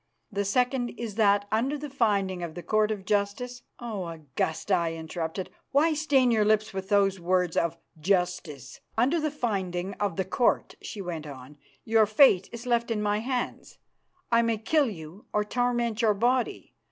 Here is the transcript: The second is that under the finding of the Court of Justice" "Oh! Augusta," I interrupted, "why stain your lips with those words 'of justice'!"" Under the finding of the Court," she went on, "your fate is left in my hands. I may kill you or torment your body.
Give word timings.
The 0.31 0.45
second 0.45 0.89
is 0.97 1.13
that 1.13 1.47
under 1.51 1.77
the 1.77 1.87
finding 1.87 2.41
of 2.41 2.55
the 2.55 2.63
Court 2.63 2.89
of 2.89 3.05
Justice" 3.05 3.61
"Oh! 3.79 4.07
Augusta," 4.07 4.73
I 4.73 4.93
interrupted, 4.93 5.51
"why 5.69 5.93
stain 5.93 6.31
your 6.31 6.43
lips 6.43 6.73
with 6.73 6.89
those 6.89 7.19
words 7.19 7.55
'of 7.55 7.77
justice'!"" 7.99 8.79
Under 8.97 9.19
the 9.19 9.29
finding 9.29 9.93
of 9.99 10.15
the 10.15 10.25
Court," 10.25 10.73
she 10.81 11.03
went 11.03 11.27
on, 11.27 11.59
"your 11.85 12.07
fate 12.07 12.49
is 12.51 12.65
left 12.65 12.89
in 12.89 13.03
my 13.03 13.19
hands. 13.19 13.77
I 14.31 14.41
may 14.41 14.57
kill 14.57 14.89
you 14.89 15.27
or 15.33 15.43
torment 15.43 16.01
your 16.01 16.15
body. 16.15 16.73